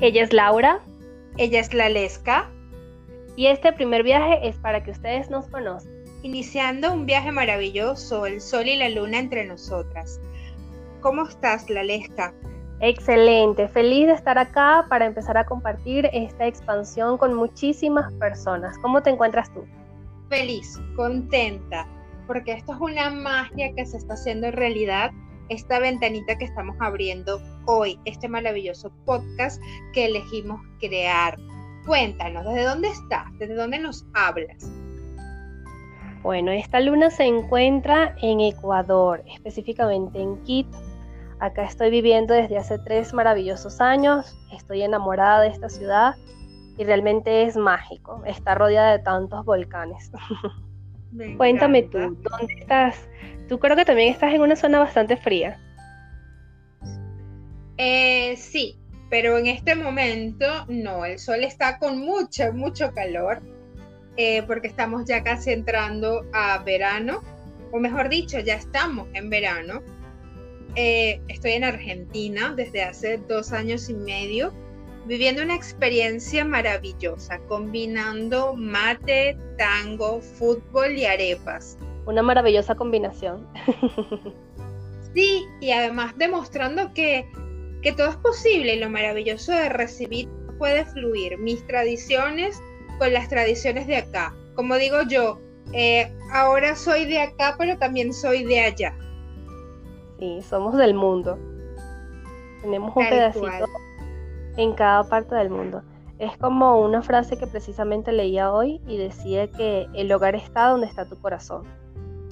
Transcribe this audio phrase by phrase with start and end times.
[0.00, 0.80] Ella es Laura.
[1.38, 2.48] Ella es la Lesca.
[3.34, 5.92] Y este primer viaje es para que ustedes nos conozcan.
[6.22, 10.20] Iniciando un viaje maravilloso, el sol y la luna entre nosotras.
[11.00, 12.32] ¿Cómo estás, la Lesca?
[12.80, 18.78] Excelente, feliz de estar acá para empezar a compartir esta expansión con muchísimas personas.
[18.78, 19.64] ¿Cómo te encuentras tú?
[20.28, 21.88] Feliz, contenta,
[22.28, 25.10] porque esto es una magia que se está haciendo realidad
[25.48, 31.36] esta ventanita que estamos abriendo hoy, este maravilloso podcast que elegimos crear.
[31.86, 33.26] Cuéntanos, ¿desde dónde estás?
[33.38, 34.72] ¿Desde dónde nos hablas?
[36.22, 40.78] Bueno, esta luna se encuentra en Ecuador, específicamente en Quito.
[41.40, 46.14] Acá estoy viviendo desde hace tres maravillosos años, estoy enamorada de esta ciudad
[46.78, 50.10] y realmente es mágico, está rodeada de tantos volcanes.
[51.36, 53.08] Cuéntame tú, ¿dónde estás?
[53.46, 55.60] Tú creo que también estás en una zona bastante fría.
[57.78, 58.76] Eh, sí,
[59.08, 63.40] pero en este momento no, el sol está con mucho, mucho calor,
[64.16, 67.22] eh, porque estamos ya casi entrando a verano,
[67.72, 69.82] o mejor dicho, ya estamos en verano.
[70.74, 74.52] Eh, estoy en Argentina desde hace dos años y medio,
[75.06, 83.46] viviendo una experiencia maravillosa, combinando mate, tango, fútbol y arepas una maravillosa combinación.
[85.14, 87.30] sí, y además demostrando que,
[87.82, 92.60] que todo es posible y lo maravilloso de recibir puede fluir mis tradiciones
[92.98, 94.34] con las tradiciones de acá.
[94.54, 95.38] Como digo yo,
[95.72, 98.94] eh, ahora soy de acá, pero también soy de allá.
[100.18, 101.38] Sí, somos del mundo.
[102.62, 103.66] Tenemos un pedacito
[104.56, 105.82] en cada parte del mundo.
[106.18, 110.88] Es como una frase que precisamente leía hoy y decía que el hogar está donde
[110.88, 111.62] está tu corazón.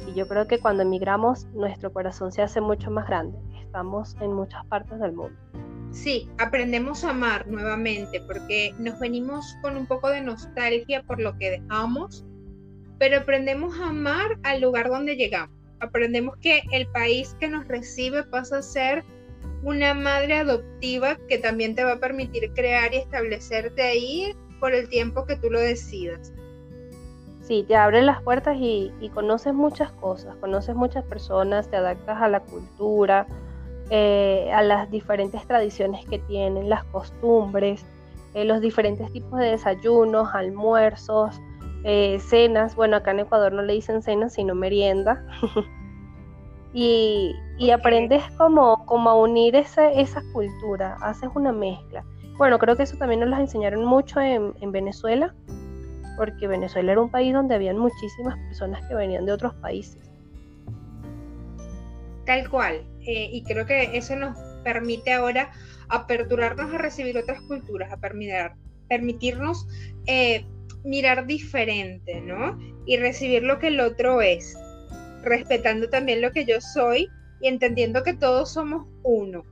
[0.07, 3.39] Y yo creo que cuando emigramos, nuestro corazón se hace mucho más grande.
[3.61, 5.37] Estamos en muchas partes del mundo.
[5.91, 11.37] Sí, aprendemos a amar nuevamente porque nos venimos con un poco de nostalgia por lo
[11.39, 12.25] que dejamos,
[12.99, 15.57] pero aprendemos a amar al lugar donde llegamos.
[15.81, 19.05] Aprendemos que el país que nos recibe pasa a ser
[19.63, 24.89] una madre adoptiva que también te va a permitir crear y establecerte ahí por el
[24.89, 26.33] tiempo que tú lo decidas.
[27.47, 32.29] Sí, te abren las puertas y, conoces muchas cosas, conoces muchas personas, te adaptas a
[32.29, 33.29] la cultura,
[33.89, 37.87] eh, a las diferentes tradiciones que tienen, las costumbres,
[38.35, 41.41] eh, los diferentes tipos de desayunos, almuerzos,
[41.85, 42.75] eh, cenas.
[42.75, 45.25] Bueno, acá en Ecuador no le dicen cenas, sino merienda.
[46.75, 47.33] y,
[47.73, 52.05] aprendes como, como a unir ese, esa cultura, haces una mezcla.
[52.39, 55.33] Bueno, creo que eso también nos lo enseñaron mucho en, en Venezuela
[56.17, 60.01] porque Venezuela era un país donde habían muchísimas personas que venían de otros países.
[62.25, 65.53] Tal cual, eh, y creo que eso nos permite ahora
[65.89, 67.99] aperturarnos a recibir otras culturas, a
[68.89, 69.67] permitirnos
[70.07, 70.45] eh,
[70.83, 72.59] mirar diferente, ¿no?
[72.85, 74.57] Y recibir lo que el otro es,
[75.23, 77.09] respetando también lo que yo soy
[77.41, 79.45] y entendiendo que todos somos uno.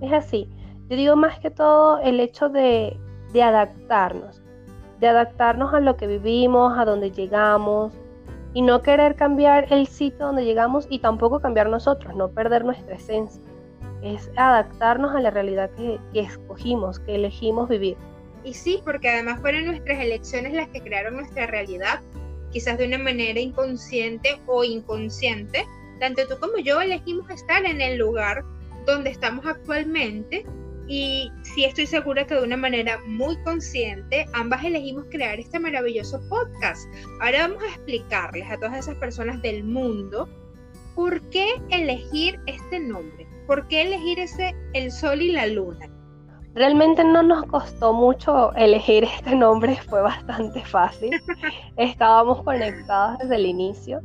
[0.00, 0.48] Es así.
[0.88, 2.96] Yo digo más que todo el hecho de,
[3.32, 4.43] de adaptarnos
[5.04, 7.92] de adaptarnos a lo que vivimos, a donde llegamos
[8.54, 12.94] y no querer cambiar el sitio donde llegamos y tampoco cambiar nosotros, no perder nuestra
[12.94, 13.42] esencia.
[14.02, 17.98] Es adaptarnos a la realidad que, escogimos, que elegimos vivir.
[18.44, 22.00] Y sí, porque además fueron nuestras elecciones las que crearon nuestra realidad,
[22.50, 25.66] quizás de una manera inconsciente o inconsciente.
[26.00, 28.42] Tanto tú como yo elegimos estar en el lugar
[28.86, 30.46] donde estamos actualmente
[30.86, 36.20] y sí estoy segura que de una manera muy consciente ambas elegimos crear este maravilloso
[36.28, 36.86] podcast.
[37.20, 40.28] Ahora vamos a explicarles a todas esas personas del mundo
[40.94, 45.88] por qué elegir este nombre, por qué elegir ese El Sol y la Luna.
[46.54, 51.10] Realmente no nos costó mucho elegir este nombre, fue bastante fácil.
[51.76, 54.00] Estábamos conectados desde el inicio.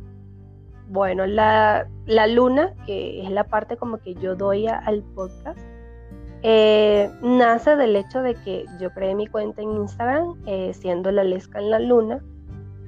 [0.88, 5.60] Bueno, la, la luna, que es la parte como que yo doy al podcast,
[6.42, 11.24] eh, nace del hecho de que yo creé mi cuenta en Instagram, eh, siendo la
[11.24, 12.20] Lesca en la Luna,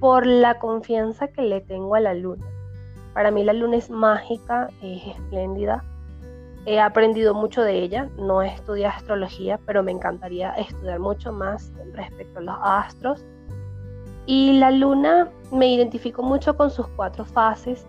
[0.00, 2.44] por la confianza que le tengo a la Luna.
[3.14, 5.84] Para mí la Luna es mágica, es espléndida.
[6.64, 12.38] He aprendido mucho de ella, no estudié astrología, pero me encantaría estudiar mucho más respecto
[12.38, 13.24] a los astros.
[14.26, 17.84] Y la luna me identifico mucho con sus cuatro fases,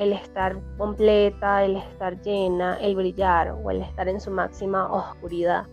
[0.00, 5.66] el estar completa, el estar llena, el brillar o el estar en su máxima oscuridad.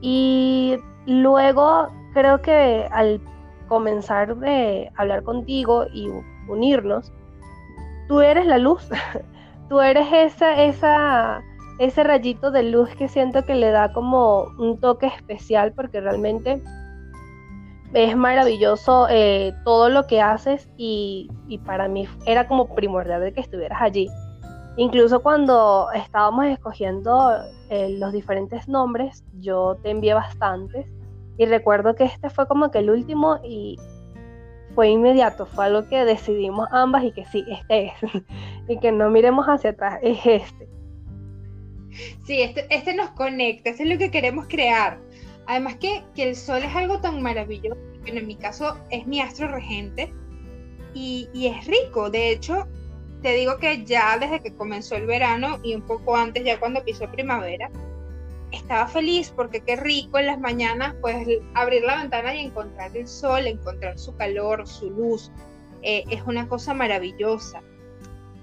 [0.00, 0.76] Y
[1.06, 3.20] luego creo que al
[3.66, 6.08] comenzar de hablar contigo y
[6.48, 7.12] unirnos,
[8.06, 8.88] tú eres la luz,
[9.68, 11.42] tú eres esa, esa,
[11.80, 16.62] ese rayito de luz que siento que le da como un toque especial porque realmente
[17.94, 21.28] es maravilloso eh, todo lo que haces y,
[21.64, 24.08] para mí era como primordial de que estuvieras allí.
[24.76, 27.32] Incluso cuando estábamos escogiendo
[27.68, 30.86] eh, los diferentes nombres, yo te envié bastantes
[31.36, 33.78] y recuerdo que este fue como que el último y
[34.74, 37.92] fue inmediato, fue algo que decidimos ambas y que sí, este es,
[38.68, 40.68] y que no miremos hacia atrás, es este.
[42.24, 45.00] Sí, este, este nos conecta, este es lo que queremos crear.
[45.50, 47.76] Además que, el sol es algo tan maravilloso,
[48.06, 50.14] en mi caso es mi astro regente
[50.94, 52.08] y, y es rico.
[52.08, 52.68] De hecho,
[53.20, 56.84] te digo que ya desde que comenzó el verano y un poco antes, ya cuando
[56.84, 57.68] pisó primavera,
[58.52, 61.16] estaba feliz porque qué rico en las mañanas pues
[61.54, 65.32] abrir la ventana y encontrar el sol, encontrar su calor, su luz.
[65.82, 67.60] Eh, es una cosa maravillosa.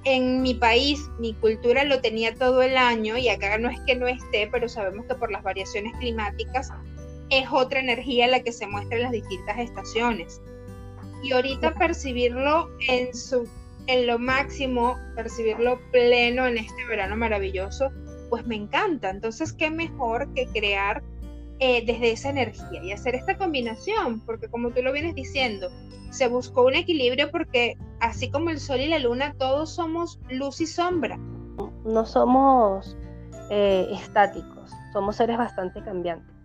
[0.03, 3.95] En mi país, mi cultura lo tenía todo el año y acá no es que
[3.95, 6.69] no esté, pero sabemos que por las variaciones climáticas
[7.29, 10.41] es otra energía la que se muestra en las distintas estaciones.
[11.23, 13.47] Y ahorita percibirlo en, su,
[13.87, 17.91] en lo máximo, percibirlo pleno en este verano maravilloso,
[18.29, 19.09] pues me encanta.
[19.09, 21.03] Entonces, ¿qué mejor que crear
[21.59, 24.21] eh, desde esa energía y hacer esta combinación?
[24.25, 25.69] Porque como tú lo vienes diciendo,
[26.11, 30.61] se buscó un equilibrio porque así como el sol y la luna, todos somos luz
[30.61, 31.17] y sombra.
[31.83, 32.95] No somos
[33.49, 36.36] eh, estáticos, somos seres bastante cambiantes.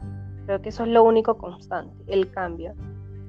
[0.47, 2.75] Creo que eso es lo único constante, el cambio.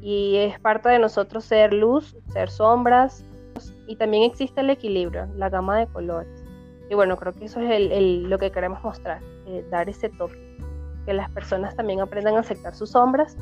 [0.02, 3.24] Y es parte de nosotros ser luz, ser sombras,
[3.88, 6.44] y también existe el equilibrio, la gama de colores.
[6.90, 10.58] Y bueno, creo que eso es lo que queremos mostrar, eh, dar ese toque,
[11.06, 13.38] que las personas también aprendan a aceptar sus sombras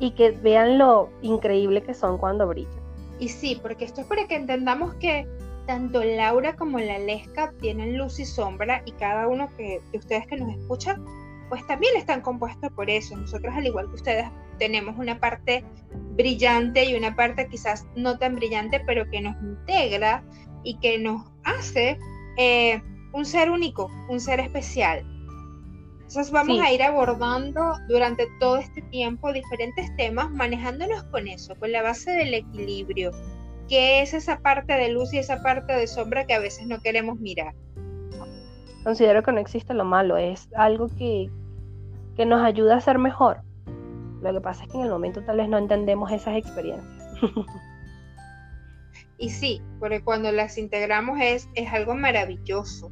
[0.00, 2.72] y que vean lo increíble que son cuando brillan.
[3.18, 5.26] Y sí, porque esto es para que entendamos que
[5.66, 10.26] tanto Laura como la Lesca tienen luz y sombra y cada uno que, de ustedes
[10.26, 11.04] que nos escuchan
[11.54, 13.16] pues también están compuestos por eso.
[13.16, 14.26] Nosotros, al igual que ustedes,
[14.58, 15.64] tenemos una parte
[16.16, 20.24] brillante y una parte quizás no tan brillante, pero que nos integra
[20.64, 21.96] y que nos hace
[22.38, 25.06] eh, un ser único, un ser especial.
[25.98, 31.70] Entonces vamos a ir abordando durante todo este tiempo diferentes temas, manejándonos con eso, con
[31.70, 33.12] la base del equilibrio,
[33.68, 36.80] que es esa parte de luz y esa parte de sombra que a veces no
[36.80, 37.54] queremos mirar.
[38.82, 41.30] Considero que no existe lo malo, es algo que,
[42.16, 43.38] que nos ayuda a ser mejor.
[44.22, 46.92] Lo que pasa es que en el momento tal vez no entendemos esas experiencias.
[49.18, 52.90] y sí, porque cuando las integramos es, es algo maravilloso.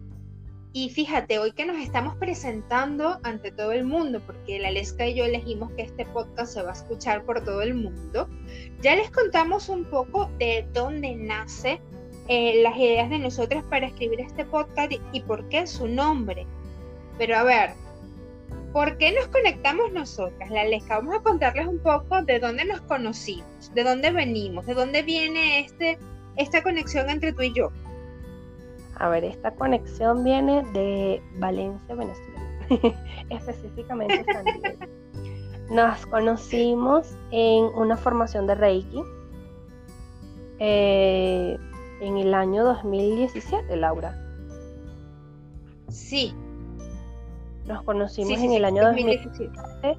[0.75, 5.15] Y fíjate, hoy que nos estamos presentando ante todo el mundo, porque la Lesca y
[5.15, 8.27] yo elegimos que este podcast se va a escuchar por todo el mundo,
[8.81, 11.79] ya les contamos un poco de dónde nace
[12.29, 16.47] eh, las ideas de nosotros para escribir este podcast y, por qué su nombre.
[17.19, 17.71] Pero a ver,
[18.73, 20.51] ¿por qué nos conectamos nosotras?
[20.51, 24.75] La Lesca, vamos a contarles un poco de dónde nos conocimos, de dónde venimos, de
[24.75, 25.99] dónde viene este,
[26.37, 27.71] esta conexión entre tú y yo.
[28.97, 32.41] A ver, esta conexión viene de Valencia, Venezuela,
[33.31, 34.45] específicamente San
[35.71, 39.03] Nos conocimos en una formación de Reiki.
[40.59, 41.59] Eh,
[42.01, 44.19] en el año 2017, Laura.
[45.89, 46.35] Sí.
[47.67, 49.97] Nos conocimos en el año 2017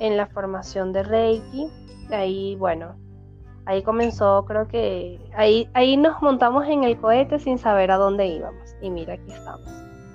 [0.00, 1.68] en la formación de Reiki.
[2.10, 2.96] Ahí, bueno,
[3.64, 8.26] ahí comenzó, creo que ahí, ahí nos montamos en el cohete sin saber a dónde
[8.26, 8.74] íbamos.
[8.80, 9.68] Y mira, aquí estamos.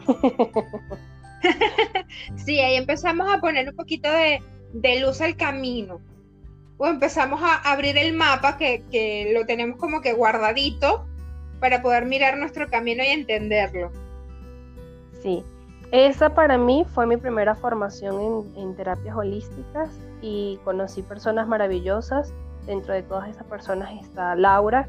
[2.36, 4.42] sí, ahí empezamos a poner un poquito de,
[4.74, 6.00] de luz al camino.
[6.78, 11.06] O empezamos a abrir el mapa que, que, lo tenemos como que guardadito
[11.60, 13.92] para poder mirar nuestro camino y entenderlo.
[15.22, 15.44] Sí,
[15.92, 19.90] esa para mí fue mi primera formación en, terapias holísticas
[20.22, 22.34] y conocí personas maravillosas.
[22.66, 24.88] Dentro de todas esas personas está Laura.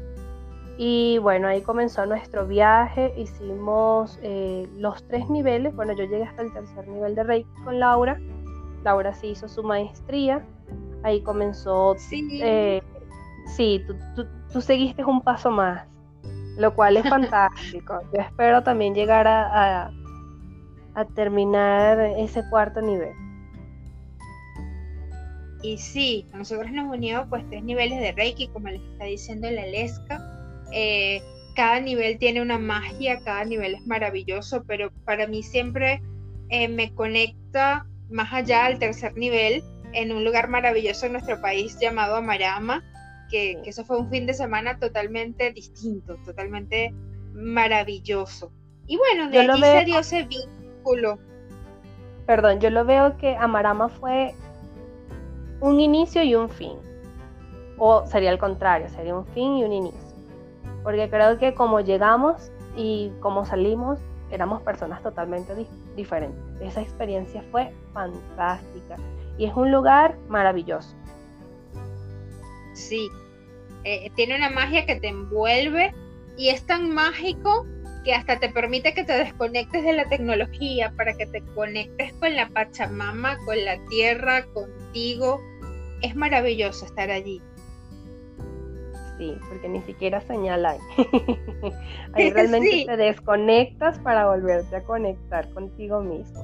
[0.77, 3.13] Y bueno, ahí comenzó nuestro viaje.
[3.17, 5.75] Hicimos eh, los tres niveles.
[5.75, 8.17] Bueno, yo llegué hasta el tercer nivel de Reiki con Laura.
[8.83, 10.45] Laura sí hizo su maestría.
[11.03, 11.95] Ahí comenzó.
[11.97, 12.81] Sí, eh,
[13.55, 13.83] sí
[14.53, 15.85] tú seguiste un paso más
[16.57, 17.99] lo cual es fantástico.
[18.13, 19.91] Yo espero también llegar a, a,
[21.15, 23.13] terminar ese cuarto nivel.
[25.63, 29.65] Y sí, nosotros nos unimos pues tres niveles de Reiki, como les está diciendo la
[29.65, 30.21] Lesca.
[30.73, 31.21] Eh,
[31.55, 36.01] cada nivel tiene una magia, cada nivel es maravilloso, pero para mí siempre
[36.49, 41.77] eh, me conecta más allá al tercer nivel, en un lugar maravilloso en nuestro país
[41.79, 42.83] llamado Amarama,
[43.29, 46.93] que, eso fue un fin de semana totalmente distinto, totalmente
[47.33, 48.51] maravilloso.
[48.85, 50.39] Y bueno, de ahí se dio
[50.83, 51.19] círculo.
[52.25, 54.33] Perdón, yo lo veo que Amarama fue
[55.59, 56.77] un inicio y un fin.
[57.77, 59.99] O sería el contrario, sería un fin y un inicio.
[60.83, 63.99] Porque creo que como llegamos y como salimos,
[64.31, 65.53] éramos personas totalmente
[65.95, 66.39] diferentes.
[66.61, 68.95] Esa experiencia fue fantástica
[69.37, 70.95] y es un lugar maravilloso.
[72.73, 73.09] Sí,
[73.83, 75.93] eh, tiene una magia que te envuelve
[76.37, 77.65] y es tan mágico
[78.03, 82.35] que hasta te permite que te desconectes de la tecnología para que te conectes con
[82.35, 85.41] la Pachamama, con la tierra, contigo.
[86.01, 87.41] Es maravilloso estar allí.
[89.17, 90.79] Sí, porque ni siquiera señala ahí.
[92.13, 96.43] ahí realmente te desconectas para volverte a conectar contigo mismo.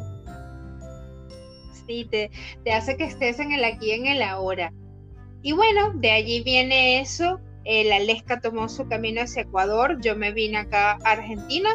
[1.88, 2.30] Sí, te,
[2.64, 4.72] te hace que estés en el aquí, en el ahora.
[5.42, 7.40] Y bueno, de allí viene eso.
[7.70, 11.70] La Lesca tomó su camino hacia Ecuador, yo me vine acá a Argentina.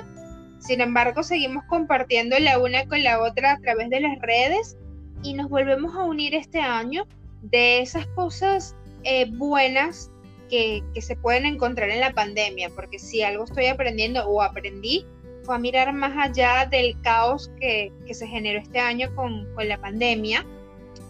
[0.59, 4.77] Sin embargo, seguimos compartiendo la una con la otra a través de las redes
[5.23, 7.07] y nos volvemos a unir este año
[7.43, 8.75] de esas cosas
[9.05, 10.11] eh, buenas
[10.49, 15.07] que, se pueden encontrar en la pandemia, porque si algo estoy aprendiendo o aprendí
[15.45, 20.45] fue a mirar más allá del caos que, se generó este año con la pandemia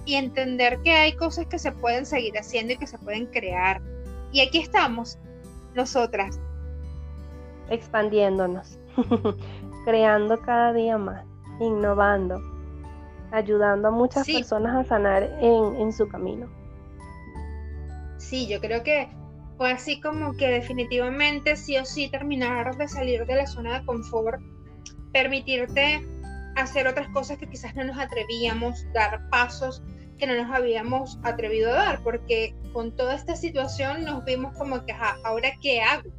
[0.05, 3.81] y entender que hay cosas que se pueden seguir haciendo y que se pueden crear.
[4.35, 5.17] Y aquí estamos,
[5.77, 6.41] nosotras.
[7.71, 8.81] Expandiéndonos,
[9.85, 11.25] creando cada día más,
[11.61, 12.43] innovando,
[13.31, 16.49] ayudando a muchas personas a sanar en, en su camino.
[18.19, 19.09] Sí, yo creo que
[19.57, 23.87] fue así como que definitivamente sí o sí terminar de salir de la zona de
[23.87, 24.43] confort,
[25.13, 26.05] permitirte
[26.57, 29.81] hacer otras cosas que quizás no nos atrevíamos, dar pasos
[30.17, 34.85] que no nos habíamos atrevido a dar, porque con toda esta situación nos vimos como
[34.85, 36.11] que, ajá, ¿ahora qué hago?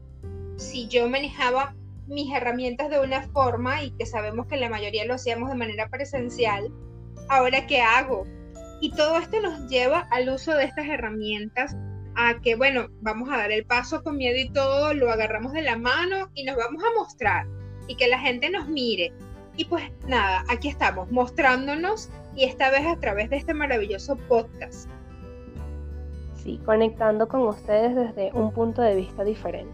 [0.57, 1.75] Si yo manejaba
[2.07, 5.89] mis herramientas de una forma y que sabemos que la mayoría lo hacíamos de manera
[5.89, 6.71] presencial,
[7.29, 8.25] ¿ahora qué hago?
[8.81, 11.75] Y todo esto nos lleva al uso de estas herramientas,
[12.15, 15.61] a que, bueno, vamos a dar el paso con miedo y todo, lo agarramos de
[15.61, 17.45] la mano y nos vamos a mostrar
[17.87, 19.11] y que la gente nos mire.
[19.57, 24.89] Y pues nada, aquí estamos mostrándonos y esta vez a través de este maravilloso podcast.
[26.35, 29.73] Sí, conectando con ustedes desde un punto de vista diferente.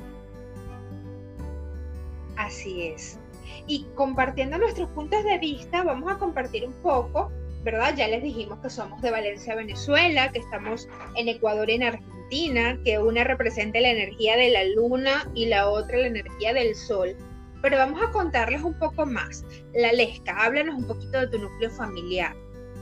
[2.38, 3.20] Así es.
[3.68, 7.32] Y compartiendo nuestros puntos de vista, vamos a compartir un poco,
[7.64, 7.94] ¿verdad?
[7.96, 13.00] Ya les dijimos que somos de Valencia, Venezuela, que estamos en Ecuador en Argentina, que
[13.00, 17.16] una representa la energía de la luna y la otra la energía del sol.
[17.62, 19.46] Pero vamos a contarles un poco más.
[19.74, 22.36] La Lesca, háblanos un poquito de tu núcleo familiar.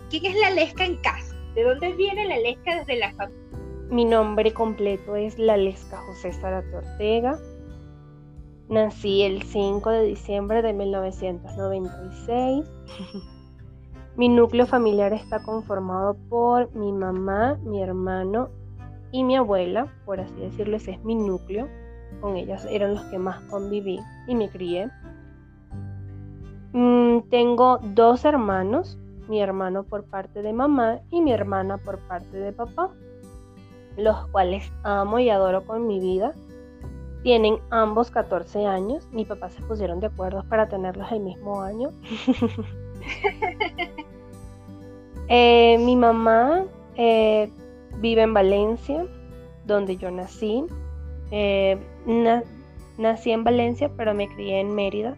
[0.10, 1.36] ¿Quién es la Lesca en casa?
[1.56, 3.40] ¿De dónde viene la Lesca desde la familia?
[3.90, 7.40] Mi nombre completo es la Lesca José Zarate Ortega.
[8.70, 12.66] Nací el 5 de diciembre de 1996.
[14.18, 18.50] mi núcleo familiar está conformado por mi mamá, mi hermano
[19.12, 21.68] y mi abuela, por así decirlo, ese es mi núcleo
[22.22, 24.90] con ellas eran los que más conviví y me crié.
[26.74, 29.00] Mm, tengo dos hermanos,
[29.30, 32.90] mi hermano por parte de mamá y mi hermana por parte de papá,
[33.96, 36.34] los cuales amo y adoro con mi vida.
[37.22, 41.92] Tienen ambos 14 años, mi papá se pusieron de acuerdo para tenerlos el mismo año.
[45.32, 47.52] Eh, mi mamá eh,
[48.00, 49.06] vive en Valencia,
[49.64, 50.66] donde yo nací.
[51.30, 51.78] Eh,
[52.98, 55.16] nací en Valencia, pero me crié en Mérida.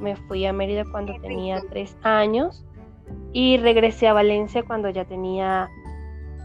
[0.00, 2.65] Me fui a Mérida cuando tenía tres años
[3.32, 5.68] y regresé a Valencia cuando ya tenía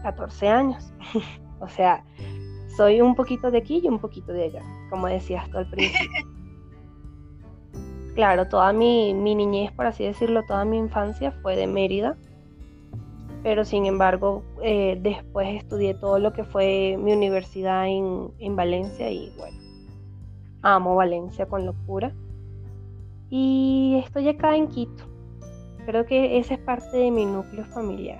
[0.02, 0.92] 14 años.
[1.60, 2.04] o sea,
[2.76, 6.26] soy un poquito de aquí y un poquito de allá, como decías tú al principio.
[8.14, 12.16] claro, toda mi, mi niñez, por así decirlo, toda mi infancia fue de Mérida
[13.42, 19.10] pero sin embargo eh, después estudié todo lo que fue mi universidad en, en, Valencia
[19.10, 19.58] y bueno,
[20.62, 22.14] amo Valencia con locura.
[23.30, 25.04] Y estoy acá en Quito.
[25.86, 28.18] Creo que esa es parte de mi núcleo familiar.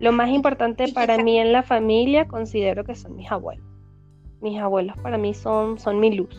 [0.00, 3.66] Lo más importante para mí en la familia considero que son mis abuelos.
[4.40, 6.38] Mis abuelos para mí son, son mi luz.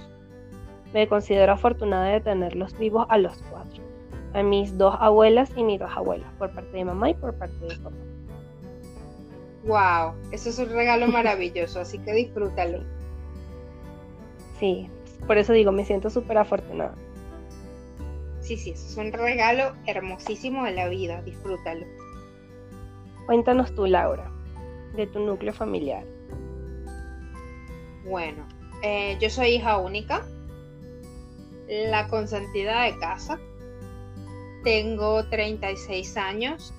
[0.93, 3.89] Me considero afortunada de tenerlos vivos a los cuatro
[4.34, 7.55] a mis dos abuelas y mis dos abuelos, por parte de mamá y por parte
[7.65, 7.96] de papá.
[9.65, 12.84] Wow, eso es un regalo maravilloso, así que disfrútalo.
[14.60, 14.89] Sí,
[15.25, 16.96] por eso digo, me siento súper afortunada.
[18.50, 21.86] Sí, sí, es un regalo hermosísimo de la vida, disfrútalo.
[23.27, 24.32] Cuéntanos tú, Laura,
[24.96, 26.03] de tu núcleo familiar.
[28.06, 28.48] Bueno,
[28.82, 30.25] eh, yo soy hija única,
[31.68, 33.39] la consentida de casa.
[34.63, 36.74] Tengo 36 años.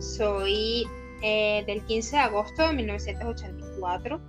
[0.00, 0.88] Soy
[1.22, 4.20] eh, del 15 de agosto de 1984.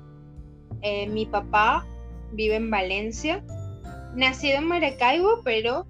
[0.84, 1.88] Eh, mi papá
[2.34, 3.44] vive en Valencia.
[4.14, 5.88] Nacido en Maracaibo, pero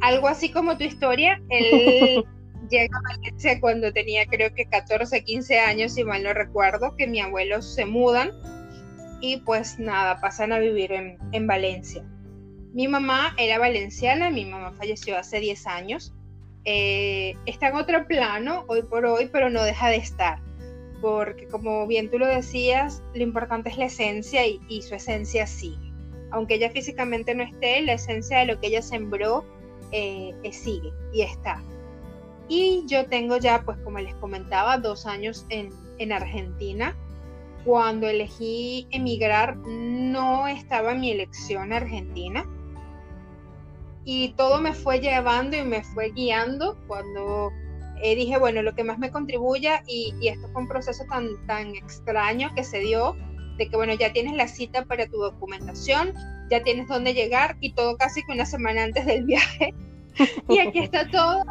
[0.00, 2.24] algo así como tu historia, él
[2.70, 7.06] llega a Valencia cuando tenía creo que 14, 15 años, si mal no recuerdo, que
[7.06, 8.32] mi abuelo se mudan
[9.20, 12.02] y pues nada, pasan a vivir en, Valencia.
[12.72, 16.14] Mi mamá era valenciana, mi mamá falleció hace 10 años.
[16.64, 20.38] Eh, está en otro plano hoy por hoy, pero no deja de estar.
[21.02, 25.92] Porque como bien tú lo decías, lo importante es la esencia y, su esencia sigue.
[26.30, 29.44] Aunque ella físicamente no esté, la esencia de lo que ella sembró
[29.92, 31.62] eh, sigue y está.
[32.48, 36.96] Y yo tengo ya, pues como les comentaba, dos años en, en Argentina
[37.64, 42.46] cuando elegí emigrar no estaba mi elección argentina
[44.04, 47.50] y todo me fue llevando y me fue guiando cuando
[48.02, 51.74] eh, dije, bueno, lo que más me contribuya y, esto fue un proceso tan, tan
[51.74, 53.14] extraño que se dio
[53.60, 56.14] de que, bueno, ya tienes la cita para tu documentación,
[56.50, 59.74] ya tienes dónde llegar y todo casi que una semana antes del viaje.
[60.48, 61.42] y aquí está todo.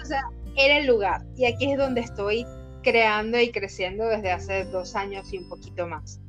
[0.00, 0.22] O sea,
[0.56, 2.46] era el lugar y aquí es donde estoy
[2.84, 6.20] creando y creciendo desde hace dos años y un poquito más.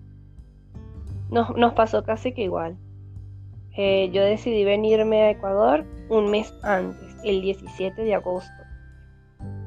[1.30, 2.76] Nos, nos pasó casi que igual.
[3.78, 8.52] Eh, yo decidí venirme a Ecuador un mes antes, el 17 de agosto.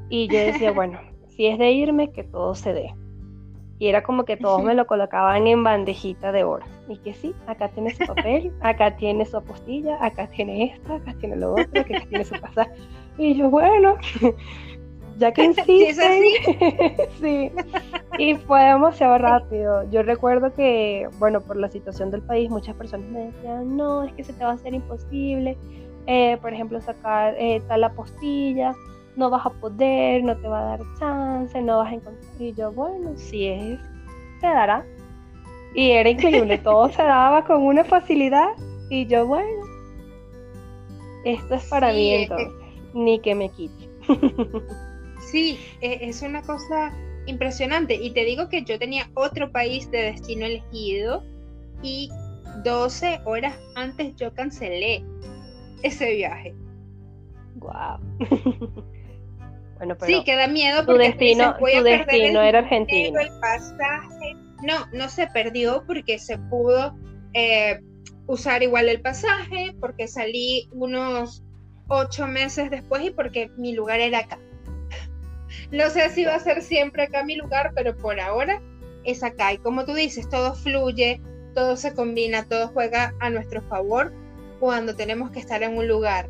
[0.09, 2.95] Y yo decía, bueno, si es de irme, que todo se dé.
[3.79, 6.65] Y era como que todos me lo colocaban en bandejita de oro.
[6.89, 11.15] Y que sí, acá tiene su papel, acá tiene su apostilla, acá tiene esta, acá
[11.19, 12.73] tiene lo otro, acá tiene su pasaje.
[13.19, 13.97] Y yo, bueno,
[15.19, 16.23] ya que insisten,
[17.21, 17.51] sí,
[18.19, 19.89] y fue demasiado rápido.
[19.91, 24.13] Yo recuerdo que, bueno, por la situación del país, muchas personas me decían, no, es
[24.13, 25.57] que se te va a hacer imposible,
[26.07, 28.75] eh, por ejemplo, sacar eh, tal apostilla,
[29.17, 32.33] no vas a poder, no te va a dar chance, no vas a encontrar.
[32.39, 33.79] Y yo, bueno, si es,
[34.41, 34.85] se dará.
[35.75, 38.51] Y era increíble, todo se daba con una facilidad.
[38.91, 39.67] Y yo, bueno,
[41.25, 42.53] esto es para mí entonces,
[42.93, 43.89] ni que me quite.
[45.31, 46.93] Sí, e, es una cosa
[47.27, 47.95] impresionante.
[47.95, 51.25] Y te digo que yo tenía otro país de destino elegido
[51.83, 52.11] y
[52.63, 55.05] 12 horas antes yo cancelé
[55.83, 56.55] ese viaje.
[57.57, 58.85] Wow.
[59.77, 63.23] bueno, pero sí, queda miedo porque tu destino, tu destino era Argentina.
[63.23, 64.37] El pasaje.
[64.63, 66.97] No, no se perdió porque se pudo
[67.35, 67.81] eh,
[68.27, 71.43] usar igual el pasaje, porque salí unos
[71.89, 74.39] ocho meses después y porque mi lugar era acá.
[75.71, 78.61] No sé si va a ser siempre acá mi lugar, pero por ahora
[79.05, 79.53] es acá.
[79.53, 81.21] Y como tú dices, todo fluye,
[81.55, 84.13] todo se combina, todo juega a nuestro favor
[84.59, 86.29] cuando tenemos que estar en un lugar.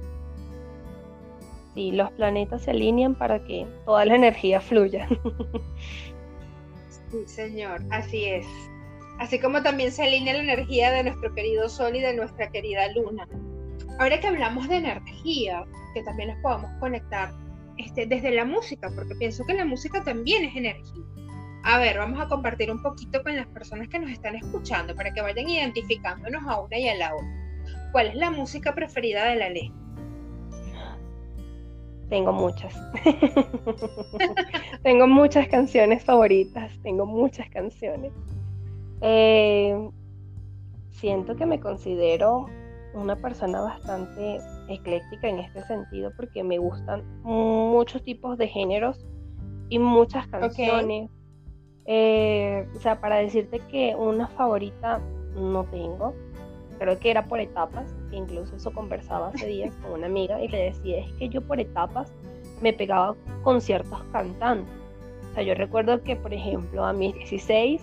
[1.75, 5.09] Sí, los planetas se alinean para que toda la energía fluya.
[7.11, 8.47] sí, señor, así es.
[9.19, 12.93] Así como también se alinea la energía de nuestro querido Sol y de nuestra querida
[12.93, 13.29] Luna.
[13.99, 17.33] Ahora que hablamos de energía, que también nos podemos conectar
[17.79, 21.05] este, desde la música, porque pienso que la música también es energía.
[21.65, 25.13] A ver, vamos a compartir un poquito con las personas que nos están escuchando para
[25.13, 27.91] que vayan identificándonos a una y a la otra.
[27.93, 29.73] ¿Cuál es la música preferida de la ley?
[32.09, 32.75] Tengo muchas.
[34.83, 36.73] tengo muchas canciones favoritas.
[36.83, 38.13] Tengo muchas canciones.
[39.01, 39.91] Eh,
[40.91, 42.47] siento que me considero
[42.95, 49.05] una persona bastante ecléctica en este sentido porque me gustan muchos tipos de géneros
[49.69, 51.11] y muchas canciones.
[51.87, 55.03] Eh, o sea, para decirte que una favorita
[55.37, 56.15] no tengo,
[56.79, 60.65] creo que era por etapas, incluso eso conversaba hace días con una amiga y le
[60.65, 62.13] decía, es que yo por etapas
[62.61, 64.73] me pegaba con ciertos cantantes.
[65.31, 67.83] O sea, yo recuerdo que, por ejemplo, a mis 16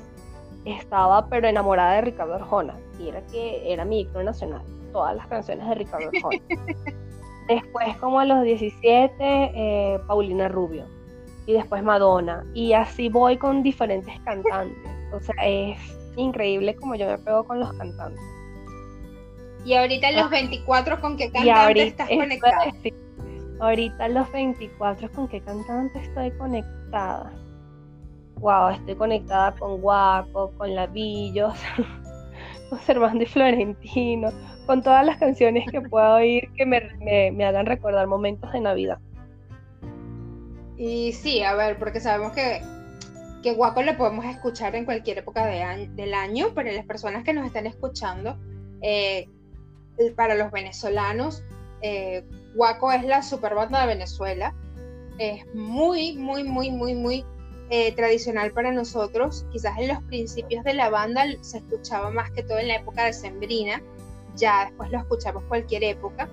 [0.65, 5.27] estaba pero enamorada de Ricardo Arjona y era que era mi ícono nacional todas las
[5.27, 6.41] canciones de Ricardo Arjona.
[7.47, 10.86] después, como a los 17, eh, Paulina Rubio.
[11.45, 12.45] Y después Madonna.
[12.54, 14.77] Y así voy con diferentes cantantes.
[15.12, 15.80] O sea, es
[16.15, 18.21] increíble como yo me pego con los cantantes.
[19.63, 21.02] Y ahorita los 24 ah.
[21.02, 22.74] con qué cantante estás conectada.
[23.60, 27.32] ahorita los 24 con qué cantante estoy conectada.
[28.38, 31.54] Wow, estoy conectada con Guaco, con Lavillos,
[32.69, 34.32] con Servando y Florentino,
[34.65, 38.97] con todas las canciones que pueda oír que me, hagan recordar momentos de Navidad.
[40.76, 42.63] Y sí, a ver, porque sabemos que,
[43.43, 47.45] que Guaco lo podemos escuchar en cualquier época del año, pero las personas que nos
[47.45, 48.39] están escuchando,
[48.82, 49.28] eh,
[50.10, 51.44] para los venezolanos,
[51.82, 54.54] eh, Guaco es la super banda de Venezuela.
[55.18, 57.26] Es muy, muy, muy, muy, muy
[57.70, 59.46] eh, tradicional para nosotros.
[59.52, 63.06] Quizás en los principios de la banda se escuchaba más que todo en la época
[63.06, 63.82] de Sembrina.
[64.36, 66.30] Ya después lo escuchamos cualquier época.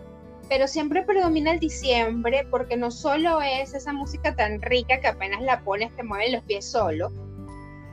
[0.49, 5.43] Pero siempre predomina el diciembre porque no solo es esa música tan rica que apenas
[5.43, 7.13] la pones te mueven los pies solo.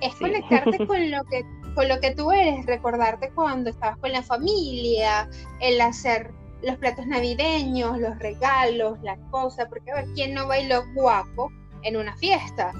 [0.01, 4.23] Es conectarte con lo que con lo que tú eres, recordarte cuando estabas con la
[4.23, 6.31] familia, el hacer
[6.63, 11.51] los platos navideños, los regalos, las cosas, porque a ver, ¿quién no bailó guapo
[11.83, 12.71] en una fiesta?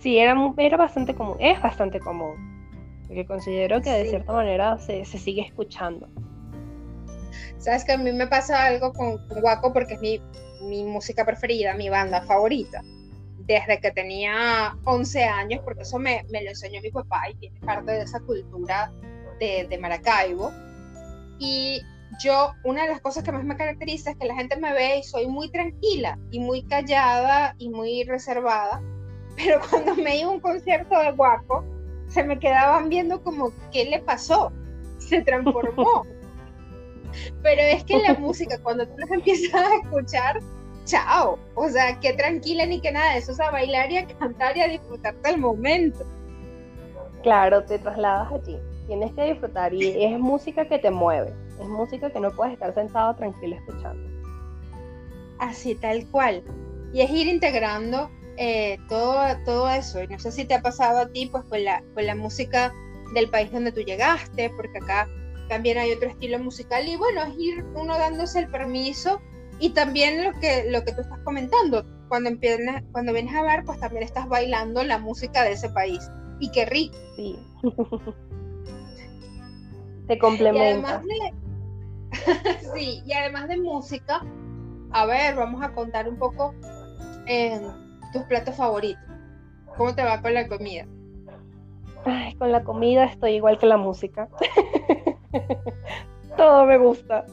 [0.00, 2.34] Sí, era, era bastante común, es bastante común,
[3.06, 6.08] porque considero que de cierta manera se, sigue escuchando.
[7.58, 10.20] Sabes que a mí me pasa algo con, Guaco porque es mi,
[10.62, 12.82] mi música preferida, mi banda favorita
[13.52, 17.60] desde que tenía 11 años, porque eso me, me, lo enseñó mi papá y tiene
[17.60, 18.92] parte de esa cultura
[19.38, 20.52] de, de, Maracaibo.
[21.38, 21.82] Y
[22.22, 24.98] yo, una de las cosas que más me caracteriza es que la gente me ve
[24.98, 28.80] y soy muy tranquila y muy callada y muy reservada,
[29.36, 31.64] pero cuando me iba a un concierto de guapo,
[32.08, 34.52] se me quedaban viendo como, ¿qué le pasó?
[34.98, 36.04] Se transformó.
[37.42, 40.40] pero es que la música, cuando tú la empiezas a escuchar,
[40.84, 41.38] chao.
[41.54, 44.60] O sea, qué tranquila ni que nada, eso es a bailar y a cantar y
[44.60, 46.04] a disfrutar del momento.
[47.22, 48.58] Claro, te trasladas allí.
[48.86, 52.74] Tienes que disfrutar y es música que te mueve, es música que no puedes estar
[52.74, 54.10] sentado tranquilo escuchando.
[55.38, 56.42] Así, tal cual.
[56.92, 60.02] Y es ir integrando eh, todo, todo eso.
[60.02, 62.72] Y no sé si te ha pasado a ti, pues con la, con la música
[63.14, 65.08] del país donde tú llegaste, porque acá
[65.48, 66.86] también hay otro estilo musical.
[66.88, 69.20] Y bueno, es ir uno dándose el permiso
[69.58, 73.64] y también lo que, lo que tú estás comentando, cuando, empiezas, cuando vienes a ver,
[73.64, 76.10] pues también estás bailando la música de ese país.
[76.40, 76.96] Y qué rico.
[77.16, 77.38] Sí.
[80.08, 81.00] Se complementa.
[82.74, 84.22] sí, y además de música,
[84.90, 86.54] a ver, vamos a contar un poco
[87.26, 87.60] eh,
[88.12, 89.02] tus platos favoritos.
[89.76, 90.86] ¿Cómo te va con la comida?
[92.04, 94.28] Ay, con la comida estoy igual que la música.
[96.36, 97.24] Todo me gusta.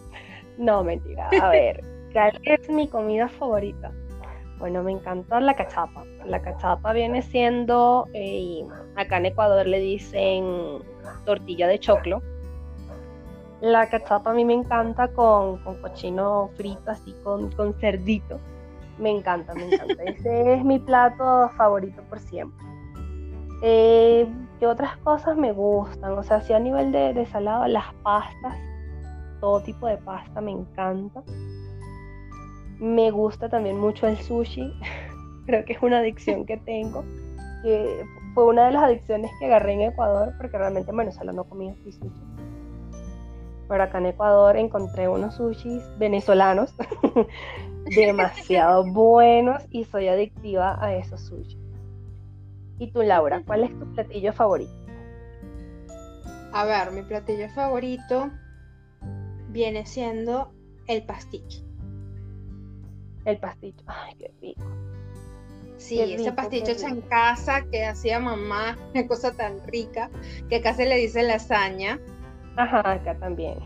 [0.58, 1.30] No, mentira.
[1.42, 3.92] A ver, ¿Cuál es mi comida favorita?
[4.60, 6.04] Bueno, me encanta la cachapa.
[6.26, 10.80] La cachapa viene siendo, eh, acá en Ecuador le dicen
[11.26, 12.22] tortilla de choclo.
[13.62, 18.40] La cachapa a mí me encanta con, cochino frito, así con, con cerdito.
[18.98, 20.04] Me encanta, me encanta.
[20.06, 22.66] Ese es mi plato favorito por siempre.
[23.62, 24.28] Eh,
[24.60, 26.18] ¿Qué otras cosas me gustan?
[26.18, 28.58] O sea, si a nivel de, de salado, las pastas,
[29.40, 31.24] todo tipo de pasta me encanta.
[32.80, 34.74] Me gusta también mucho el sushi.
[35.46, 37.04] Creo que es una adicción que tengo.
[37.64, 41.44] Que fue una de las adicciones que agarré en Ecuador, porque realmente en Venezuela no
[41.44, 42.00] comía sushi.
[43.68, 46.74] Pero acá en Ecuador encontré unos sushis venezolanos
[47.96, 51.58] demasiado buenos y soy adictiva a esos sushis.
[52.80, 54.72] ¿Y tú, Laura, cuál es tu platillo favorito?
[56.54, 58.32] A ver, mi platillo favorito
[59.50, 60.52] viene siendo
[60.88, 61.69] el pasticho
[63.30, 63.84] el pasticho.
[63.88, 64.64] Ay, qué rico.
[65.78, 70.10] Sí, ese pasticho hecho en casa que hacía mamá, una cosa tan rica,
[70.50, 72.00] que acá se le dice lasaña.
[72.58, 73.58] Ajá, acá también.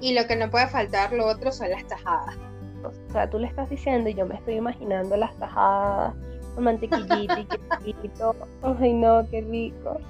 [0.00, 2.36] y lo que no puede faltar, lo otro son las tajadas.
[2.84, 6.14] O sea, tú le estás diciendo y yo me estoy imaginando las tajadas
[6.54, 7.46] con mantequillita y
[7.94, 8.34] quesito.
[8.62, 10.00] Ay, no, qué rico.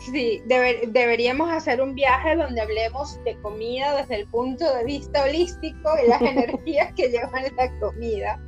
[0.00, 5.90] Sí, deberíamos hacer un viaje donde hablemos de comida desde el punto de vista holístico
[6.02, 8.40] y las energías que llevan la comida,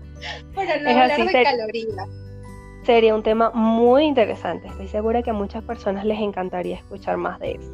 [0.54, 2.08] para no hablar de calorías.
[2.84, 4.66] Sería un tema muy interesante.
[4.66, 7.70] Estoy segura que a muchas personas les encantaría escuchar más de eso.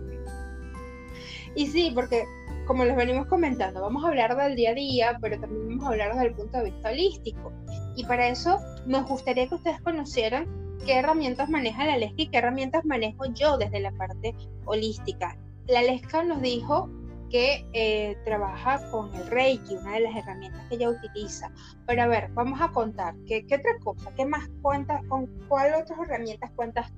[1.54, 2.24] Y sí, porque
[2.66, 5.88] como les venimos comentando, vamos a hablar del día a día, pero también vamos a
[5.88, 7.52] hablar desde el punto de vista holístico.
[7.96, 10.46] Y para eso nos gustaría que ustedes conocieran
[10.84, 15.36] qué herramientas maneja la Lesca y qué herramientas manejo yo desde la parte holística.
[15.66, 16.88] La Lesca nos dijo
[17.30, 21.50] que eh, trabaja con el Reiki, una de las herramientas que ella utiliza.
[21.86, 24.12] Pero a ver, vamos a contar, ¿qué, qué otra cosa?
[24.16, 25.02] ¿Qué más cuentas?
[25.08, 26.92] ¿Con cuál otras herramientas cuentas?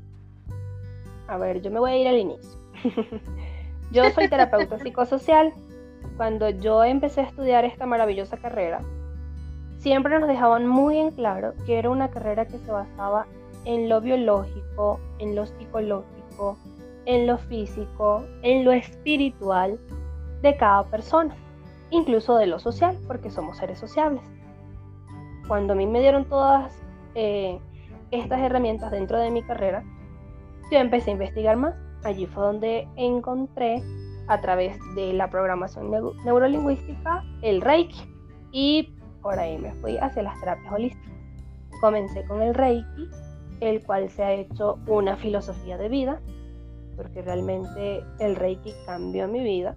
[1.26, 2.58] A ver, yo me voy a ir al inicio.
[3.92, 5.52] yo soy terapeuta psicosocial.
[6.16, 8.80] Cuando yo empecé a estudiar esta maravillosa carrera,
[9.78, 13.26] siempre nos dejaban muy en claro que era una carrera que se basaba
[13.64, 16.56] en lo biológico, en lo psicológico,
[17.06, 19.78] en lo físico, en lo espiritual
[20.42, 21.34] de cada persona,
[21.90, 24.22] incluso de lo social, porque somos seres sociables.
[25.48, 26.72] Cuando a mí me dieron todas
[27.14, 27.58] eh,
[28.10, 29.84] estas herramientas dentro de mi carrera,
[30.70, 33.82] yo empecé a investigar más allí fue donde encontré
[34.28, 35.90] a través de la programación
[36.24, 38.00] neurolingüística el Reiki
[38.52, 41.12] y por ahí me fui hacia las terapias holísticas.
[41.80, 43.08] Comencé con el Reiki,
[43.60, 46.20] el cual se ha hecho una filosofía de vida,
[46.96, 49.76] porque realmente el Reiki cambió mi vida.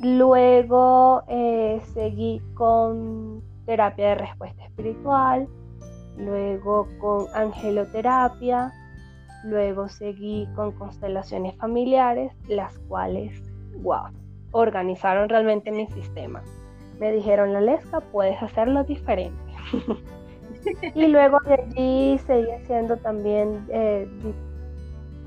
[0.00, 5.48] Luego eh, seguí con terapia de respuesta espiritual,
[6.16, 8.72] luego con angeloterapia,
[9.44, 13.32] luego seguí con constelaciones familiares, las cuales,
[13.82, 14.06] wow,
[14.50, 16.42] organizaron realmente mi sistema.
[16.98, 19.52] Me dijeron, la Lesca, puedes hacerlo diferente.
[20.94, 24.08] y luego de allí seguí haciendo también eh,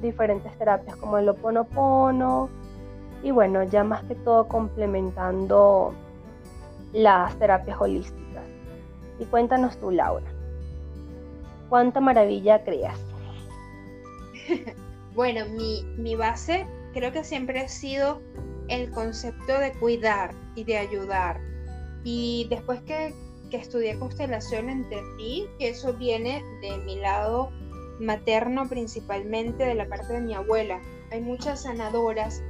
[0.01, 2.49] diferentes terapias como el oponopono
[3.23, 5.93] y bueno, ya más que todo complementando
[6.93, 8.43] las terapias holísticas.
[9.19, 10.25] Y cuéntanos tú, Laura,
[11.69, 12.99] ¿cuánta maravilla creas?
[15.15, 18.21] bueno, mi, mi base creo que siempre ha sido
[18.67, 21.39] el concepto de cuidar y de ayudar.
[22.03, 23.13] Y después que,
[23.55, 27.51] estudié constelación entendí que eso viene de mi lado
[27.99, 30.81] materno principalmente, de la parte de mi abuela.
[31.11, 32.41] Hay muchas sanadoras,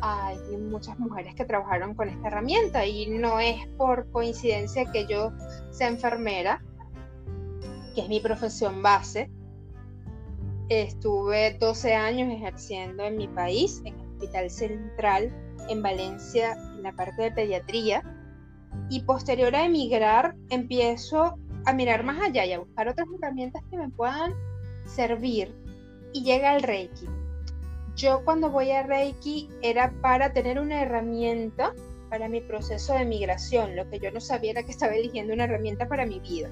[0.00, 5.32] hay muchas mujeres que trabajaron con esta herramienta y no es por coincidencia que yo
[5.70, 6.62] sea enfermera,
[7.94, 9.30] que es mi profesión base.
[10.68, 15.32] Estuve 12 años ejerciendo en mi país, en el Hospital Central,
[15.68, 18.02] en Valencia, en la parte de pediatría.
[18.92, 23.78] Y posterior a emigrar, empiezo a mirar más allá y a buscar otras herramientas que
[23.78, 24.34] me puedan
[24.84, 25.50] servir.
[26.12, 27.06] Y llega el Reiki.
[27.96, 31.72] Yo cuando voy a Reiki era para tener una herramienta
[32.10, 33.76] para mi proceso de migración.
[33.76, 36.50] Lo que yo no sabía era que estaba eligiendo una herramienta para mi vida.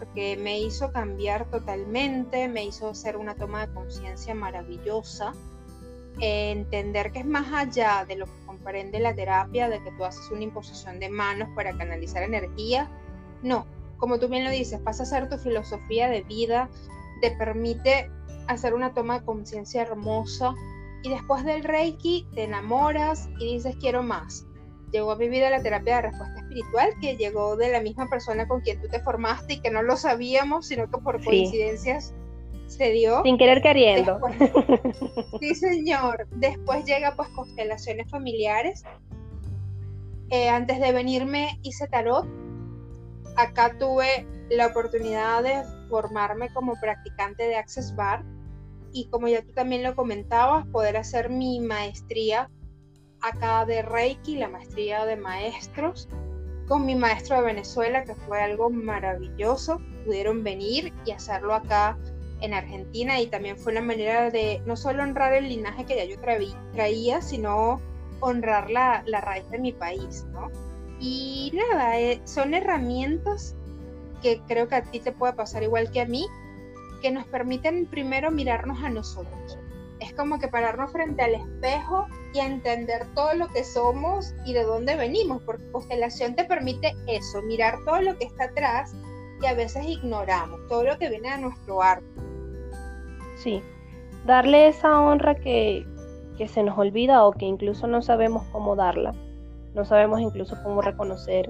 [0.00, 5.34] Porque me hizo cambiar totalmente, me hizo hacer una toma de conciencia maravillosa,
[6.20, 10.30] entender que es más allá de lo que comprende la terapia, de que tú haces
[10.30, 12.90] una imposición de manos para canalizar energía.
[13.42, 13.66] No,
[13.98, 16.68] como tú bien lo dices, pasa a ser tu filosofía de vida,
[17.20, 18.10] te permite
[18.46, 20.54] hacer una toma de conciencia hermosa
[21.02, 24.46] y después del Reiki te enamoras y dices quiero más.
[24.92, 28.48] Llegó a mi vida la terapia de respuesta espiritual que llegó de la misma persona
[28.48, 32.14] con quien tú te formaste y que no lo sabíamos, sino que por coincidencias
[32.68, 33.22] se dio.
[33.24, 34.20] Sin querer queriendo.
[35.40, 36.28] sí, señor.
[36.32, 38.84] Después llega pues constelaciones familiares.
[40.30, 42.26] Eh, antes de venirme hice tarot.
[43.36, 48.24] Acá tuve la oportunidad de formarme como practicante de Access Bar
[48.92, 52.50] y como ya tú también lo comentabas, poder hacer mi maestría
[53.20, 56.08] acá de Reiki, la maestría de maestros,
[56.66, 59.80] con mi maestro de Venezuela, que fue algo maravilloso.
[60.04, 61.98] Pudieron venir y hacerlo acá
[62.40, 66.04] en Argentina y también fue una manera de no solo honrar el linaje que ya
[66.04, 66.16] yo
[66.72, 67.80] traía, sino
[68.20, 70.50] honrar la, la raíz de mi país, ¿no?
[71.00, 73.54] Y nada, eh, son herramientas
[74.22, 76.26] que creo que a ti te puede pasar igual que a mí,
[77.02, 79.58] que nos permiten primero mirarnos a nosotros.
[80.00, 84.64] Es como que pararnos frente al espejo y entender todo lo que somos y de
[84.64, 88.94] dónde venimos, porque constelación te permite eso, mirar todo lo que está atrás
[89.40, 92.06] y a veces ignoramos, todo lo que viene a nuestro arco.
[93.36, 93.62] Sí,
[94.26, 95.86] darle esa honra que,
[96.36, 99.14] que se nos olvida o que incluso no sabemos cómo darla,
[99.74, 101.48] no sabemos incluso cómo reconocer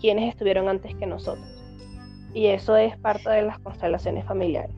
[0.00, 1.46] quienes estuvieron antes que nosotros.
[2.34, 4.74] Y eso es parte de las constelaciones familiares.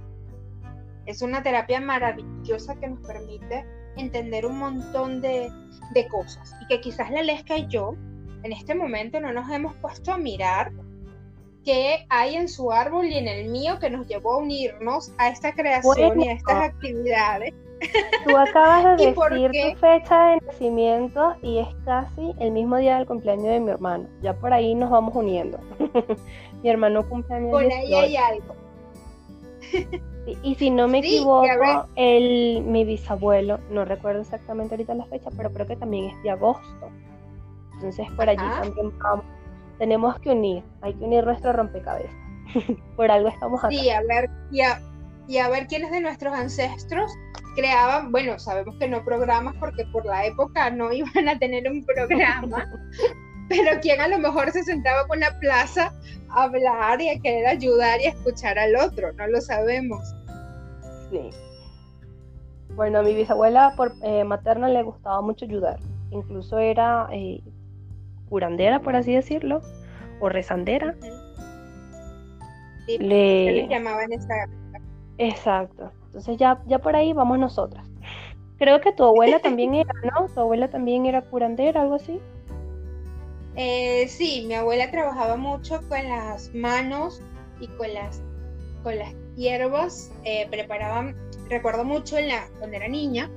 [1.06, 3.64] Es una terapia maravillosa que nos permite
[3.96, 5.50] entender un montón de,
[6.10, 7.94] cosas y que quizás la Lesca y yo
[8.44, 10.70] en este momento no nos hemos puesto a mirar
[11.68, 15.28] qué hay en su árbol y en el mío que nos llevó a unirnos a
[15.28, 17.52] esta creación y a estas actividades.
[18.24, 23.06] Tú acabas de decir tu fecha de nacimiento y es casi el mismo día del
[23.06, 24.08] cumpleaños de mi hermano.
[24.22, 25.58] Ya por ahí nos vamos uniendo.
[26.62, 27.50] mi hermano cumpleaños.
[27.50, 28.54] Por ahí hay algo.
[30.42, 31.46] y si no me equivoco,
[31.96, 36.30] el, mi bisabuelo, no recuerdo exactamente ahorita la fecha, pero creo que también es de
[36.30, 36.88] agosto.
[37.74, 39.37] Entonces por allí también vamos.
[39.78, 42.28] Tenemos que unir, hay que unir nuestro rompecabezas.
[42.96, 43.78] por algo estamos aquí.
[43.78, 44.80] Sí, a ver, y a,
[45.26, 47.10] y a ver quiénes de nuestros ancestros
[47.54, 51.84] creaban, bueno, sabemos que no programas porque por la época no iban a tener un
[51.84, 52.66] programa,
[53.48, 55.92] pero quién a lo mejor se sentaba con la plaza
[56.30, 60.00] a hablar y a querer ayudar y a escuchar al otro, no lo sabemos.
[61.10, 61.30] Sí.
[62.74, 67.42] Bueno, a mi bisabuela por, eh, materna le gustaba mucho ayudar, incluso era eh,
[68.28, 69.62] curandera, por así decirlo,
[70.20, 70.94] o rezandera.
[72.86, 73.68] le...
[73.68, 74.34] llamaban esta
[75.18, 75.92] Exacto.
[76.06, 77.86] Entonces ya, ya por ahí vamos nosotras.
[78.58, 80.26] Creo que tu abuela también era, ¿no?
[80.26, 82.20] Tu abuela también era curandera, algo así.
[83.56, 87.20] Eh, sí, mi abuela trabajaba mucho con las manos
[87.60, 88.22] y con las,
[88.84, 90.12] con las hierbas.
[90.24, 91.16] Eh, preparaban,
[91.50, 93.28] recuerdo mucho en la, cuando era niña,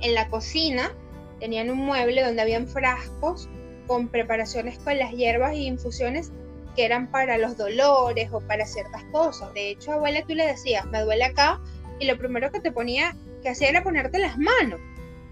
[0.00, 0.92] en la cocina
[1.40, 3.48] tenían un mueble donde habían frascos
[3.86, 6.32] con preparaciones con las hierbas y infusiones
[6.76, 9.52] que eran para los dolores o para ciertas cosas.
[9.54, 11.60] De hecho, abuela, tú le decías, me duele acá,
[11.98, 14.80] y lo primero que te ponía, que hacía era ponerte las manos.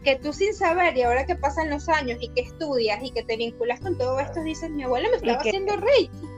[0.04, 3.22] Que tú sin saber, y ahora que pasan los años y que estudias y que
[3.22, 6.28] te vinculas con todo esto, dices, mi abuela me estaba haciendo reiki.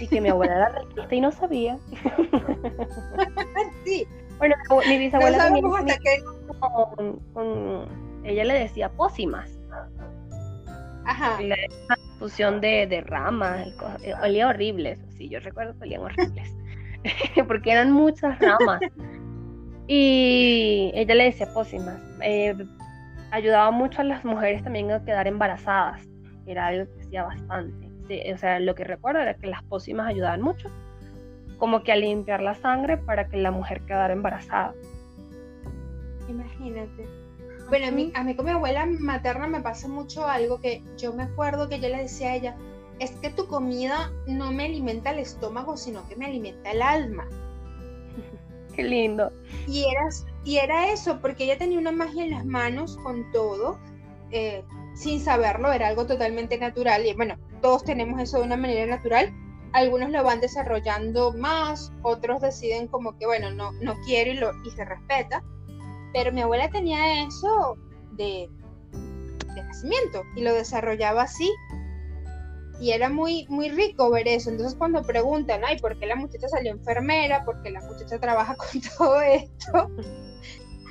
[0.00, 1.78] Y que mi abuela era reiki y no sabía.
[3.84, 4.06] sí.
[4.38, 4.54] Bueno,
[4.86, 5.64] mi bisabuela también
[7.32, 7.88] con,
[8.24, 9.57] ella le decía pócimas.
[11.08, 11.40] Ajá.
[11.40, 11.56] La
[12.18, 13.66] fusión de, de ramas,
[14.02, 16.54] eh, olía horribles, sí, yo recuerdo que olían horribles,
[17.48, 18.80] porque eran muchas ramas.
[19.86, 21.98] Y ella le decía pócimas.
[22.20, 22.54] Eh,
[23.30, 26.06] ayudaba mucho a las mujeres también a quedar embarazadas,
[26.46, 28.32] era algo que hacía bastante.
[28.32, 30.68] o sea, lo que recuerdo era que las pócimas ayudaban mucho,
[31.56, 34.74] como que a limpiar la sangre para que la mujer quedara embarazada.
[36.28, 37.06] Imagínate.
[37.68, 41.12] Bueno, a mí, a mí con mi abuela materna me pasa mucho algo que yo
[41.12, 42.56] me acuerdo que yo le decía a ella,
[42.98, 47.28] es que tu comida no me alimenta el estómago, sino que me alimenta el alma.
[48.74, 49.30] Qué lindo.
[49.66, 50.08] Y era,
[50.44, 53.78] y era eso, porque ella tenía una magia en las manos con todo,
[54.30, 57.04] eh, sin saberlo, era algo totalmente natural.
[57.04, 59.30] Y bueno, todos tenemos eso de una manera natural.
[59.74, 64.52] Algunos lo van desarrollando más, otros deciden como que, bueno, no, no quiero y, lo,
[64.64, 65.42] y se respeta
[66.12, 67.76] pero mi abuela tenía eso
[68.12, 68.48] de,
[69.56, 71.50] nacimiento y lo desarrollaba así.
[72.80, 74.50] Y era muy, muy rico ver eso.
[74.50, 77.44] Entonces cuando preguntan, ay, ¿por qué la muchacha salió enfermera?
[77.44, 79.90] ¿Por qué la muchacha trabaja con todo esto?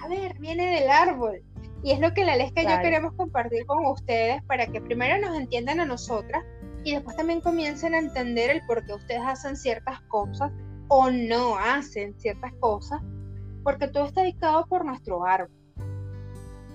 [0.03, 1.41] A ver, viene del árbol.
[1.84, 5.17] Y es lo que la Lesca y yo queremos compartir con ustedes para que primero
[5.19, 6.43] nos entiendan a nosotras
[6.84, 10.51] y después también comiencen a entender el por qué ustedes hacen ciertas cosas
[10.88, 13.01] o no hacen ciertas cosas
[13.67, 15.51] porque todo está dictado por nuestro árbol.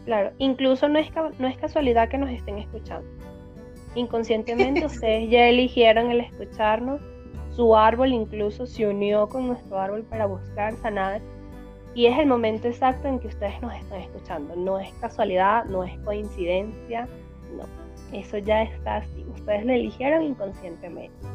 [0.04, 3.08] Claro, incluso no es, no es casualidad que nos estén escuchando.
[3.94, 7.00] Inconscientemente ustedes ya eligieron el escucharnos,
[7.56, 11.22] su árbol incluso se unió con nuestro árbol para buscar sanar
[11.94, 14.54] y es el momento exacto en que ustedes nos están escuchando.
[14.54, 17.08] No es casualidad, no es coincidencia,
[17.56, 17.64] no.
[18.14, 19.24] Eso ya está así.
[19.34, 21.26] Ustedes lo eligieron inconscientemente.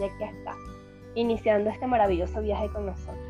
[0.00, 0.56] Y aquí está,
[1.14, 3.27] iniciando este maravilloso viaje con nosotros.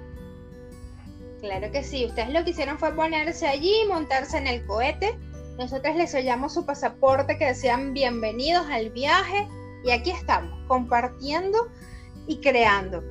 [1.40, 5.16] Claro que sí, ustedes lo que hicieron fue ponerse allí, montarse en el cohete.
[5.57, 9.46] Nosotros les sellamos su pasaporte que decían bienvenidos al viaje
[9.85, 11.59] y aquí estamos, compartiendo
[12.27, 13.03] y creando.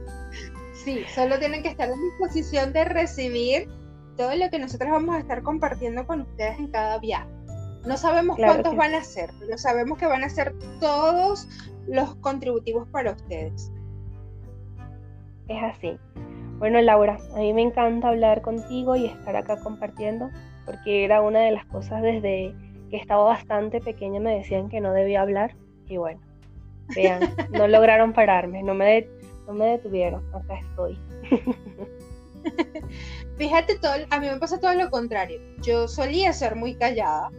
[0.74, 3.70] Sí, solo tienen que estar en disposición de recibir
[4.18, 7.30] todo lo que nosotros vamos a estar compartiendo con ustedes en cada viaje.
[7.86, 11.48] No sabemos cuántos van a ser, pero sabemos que van a ser todos
[11.88, 13.72] los contributivos para ustedes.
[15.48, 15.98] Es así.
[16.60, 20.32] Bueno, Laura, a mí me encanta hablar contigo y estar acá compartiendo,
[20.66, 22.56] porque era una de las cosas desde
[22.90, 25.56] que estaba bastante pequeña me decían que no debía hablar
[25.88, 26.20] y bueno,
[26.96, 27.20] vean,
[27.52, 29.08] no lograron pararme, no me,
[29.46, 30.98] no me detuvieron, acá estoy.
[33.38, 35.40] Fíjate, todo, a mí me pasa todo lo contrario.
[35.62, 37.30] Yo solía ser muy callada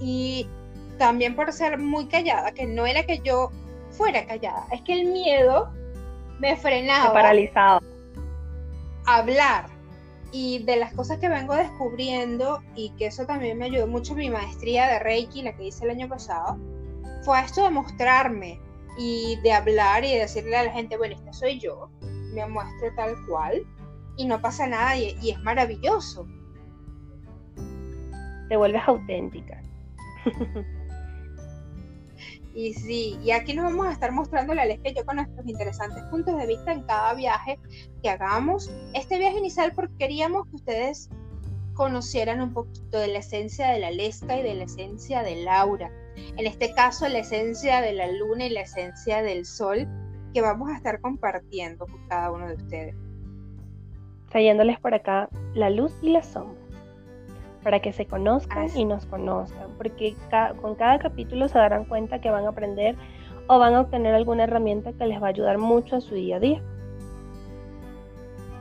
[0.00, 0.46] y
[0.98, 3.50] también por ser muy callada, que no era que yo
[3.90, 5.70] fuera callada, es que el miedo
[6.38, 7.08] me frenaba.
[7.08, 7.80] Me paralizaba
[9.06, 9.66] hablar
[10.32, 14.30] y de las cosas que vengo descubriendo y que eso también me ayudó mucho mi
[14.30, 16.58] maestría de Reiki, la que hice el año pasado,
[17.24, 18.60] fue esto de mostrarme
[18.98, 21.88] y de hablar y de decirle a la gente, bueno, esta soy yo,
[22.34, 23.64] me muestro tal cual
[24.16, 26.26] y no pasa nada y, y es maravilloso.
[28.48, 29.62] Te vuelves auténtica.
[32.54, 36.04] Y sí, y aquí nos vamos a estar mostrando la que yo con nuestros interesantes
[36.04, 37.58] puntos de vista en cada viaje
[38.00, 38.70] que hagamos.
[38.94, 41.10] Este viaje inicial porque queríamos que ustedes
[41.74, 45.90] conocieran un poquito de la esencia de la Lesca y de la esencia de Laura.
[46.36, 49.88] En este caso, la esencia de la luna y la esencia del sol
[50.32, 52.94] que vamos a estar compartiendo con cada uno de ustedes.
[54.30, 56.63] Trayéndoles por acá la luz y la sombra
[57.64, 60.14] para que se conozcan y nos conozcan, porque
[60.60, 62.94] con cada capítulo se darán cuenta que van a aprender
[63.48, 66.36] o van a obtener alguna herramienta que les va a ayudar mucho a su día
[66.36, 66.62] a día.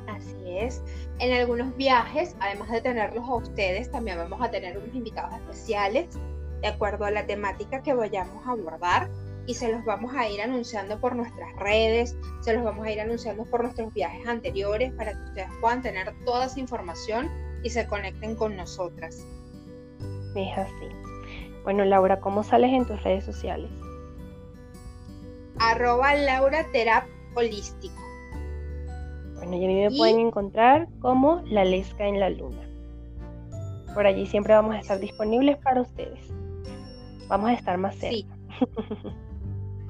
[0.08, 0.82] Así es.
[1.20, 6.18] En algunos viajes, además de tenerlos a ustedes, también vamos a tener unos invitados especiales
[6.62, 9.10] de acuerdo a la temática que vayamos a abordar
[9.45, 13.01] y se los vamos a ir anunciando por nuestras redes, se los vamos a ir
[13.01, 17.30] anunciando por nuestros viajes anteriores para que ustedes puedan tener toda esa información
[17.64, 19.26] y se conecten con nosotras.
[20.36, 20.89] Es así.
[21.64, 23.70] Bueno, Laura, ¿cómo sales en tus redes sociales?
[25.59, 27.05] Arroba Laura Terap
[27.36, 27.95] Holístico.
[29.36, 32.68] Bueno, y a mí me pueden encontrar como La Lesca en la Luna.
[33.93, 36.20] Por allí siempre vamos a estar disponibles para ustedes.
[37.28, 38.36] Vamos a estar más cerca.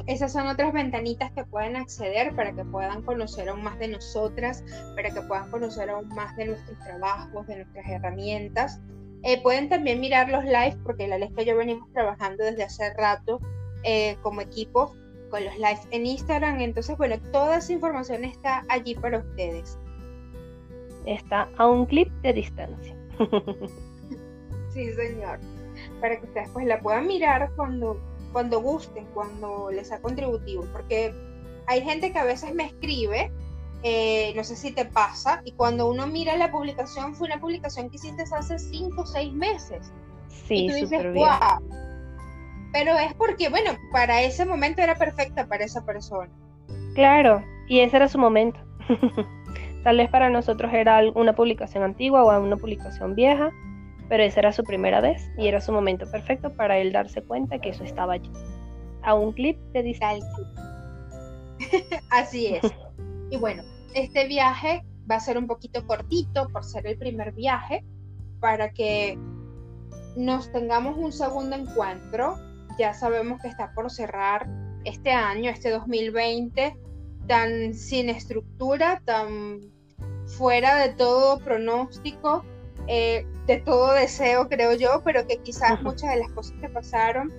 [0.06, 4.64] Esas son otras ventanitas que pueden acceder para que puedan conocer aún más de nosotras,
[4.95, 8.82] para que puedan conocer aún más de nuestros trabajos, de nuestras herramientas.
[9.24, 12.93] Eh, pueden también mirar los lives, porque la Lesca y yo venimos trabajando desde hace
[12.95, 13.39] rato
[13.84, 14.93] eh, como equipo
[15.30, 16.60] con los lives en Instagram.
[16.60, 19.80] Entonces, bueno, toda esa información está allí para ustedes.
[21.06, 22.95] Está a un clip de distancia.
[24.74, 25.39] sí, señor.
[26.01, 27.99] Para que ustedes pues la puedan mirar cuando,
[28.34, 30.66] cuando gusten, cuando les sea contributivo.
[30.74, 31.16] Porque
[31.68, 33.32] hay gente que a veces me escribe,
[33.84, 37.90] eh, no sé si te pasa, y cuando uno mira la publicación, fue una publicación
[37.90, 39.92] que hiciste hace 5 o 6 meses.
[40.28, 41.30] Sí, y tú dices, bien
[42.74, 46.30] pero es porque, bueno, para ese momento era perfecta para esa persona.
[46.96, 48.60] Claro, y ese era su momento.
[49.84, 53.52] Tal vez para nosotros era una publicación antigua o una publicación vieja,
[54.14, 57.57] pero esa era su primera vez y era su momento perfecto para él darse cuenta
[57.57, 58.30] que eso estaba allí.
[59.01, 60.30] A un clip de distancia.
[62.11, 62.61] Así es.
[63.32, 63.64] y bueno,
[63.95, 67.84] este viaje va a ser un poquito cortito por ser el primer viaje,
[68.39, 69.18] para que
[70.16, 72.36] nos tengamos un segundo encuentro
[72.78, 74.47] ya sabemos que está por cerrar
[74.84, 76.78] este año, este 2020,
[77.28, 79.61] tan sin estructura, tan
[80.28, 82.45] fuera de todo pronóstico,
[82.88, 87.32] eh, de todo deseo, creo yo, pero que quizás muchas de las cosas que pasaron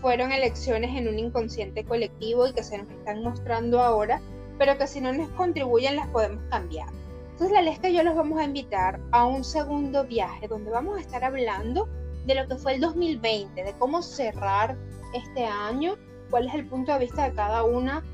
[0.00, 4.20] fueron elecciones en un inconsciente colectivo y que se nos están mostrando ahora,
[4.58, 6.88] pero que si no nos contribuyen las podemos cambiar.
[7.30, 10.98] Entonces la Lesca y yo los vamos a invitar a un segundo viaje donde vamos
[10.98, 11.88] a estar hablando
[12.26, 14.76] de lo que fue el 2020, de cómo cerrar
[15.14, 15.96] este año,
[16.30, 18.04] cuál es el punto de vista de cada una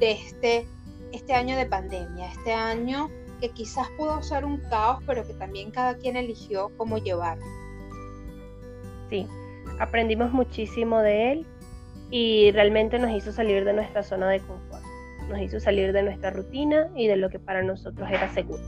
[0.00, 0.66] de este,
[1.12, 3.08] este año de pandemia, este año
[3.42, 7.44] que quizás pudo ser un caos, pero que también cada quien eligió cómo llevarlo.
[9.10, 9.26] Sí,
[9.80, 11.46] aprendimos muchísimo de él
[12.12, 14.84] y realmente nos hizo salir de nuestra zona de confort,
[15.28, 18.62] nos hizo salir de nuestra rutina y de lo que para nosotros era seguro.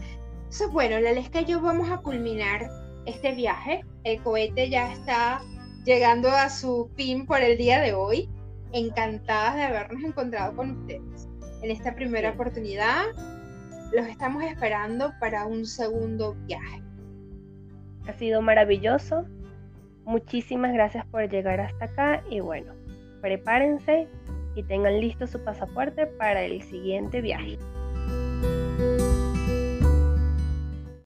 [0.51, 2.68] Eso bueno, la Lesca y yo vamos a culminar
[3.07, 3.85] este viaje.
[4.03, 5.41] El cohete ya está
[5.85, 8.29] llegando a su fin por el día de hoy.
[8.72, 11.29] Encantadas de habernos encontrado con ustedes.
[11.62, 13.05] En esta primera oportunidad
[13.93, 16.82] los estamos esperando para un segundo viaje.
[18.07, 19.24] Ha sido maravilloso.
[20.05, 22.72] Muchísimas gracias por llegar hasta acá y bueno,
[23.20, 24.07] prepárense
[24.55, 27.59] y tengan listo su pasaporte para el siguiente viaje.